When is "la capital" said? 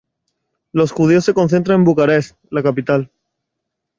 2.49-3.11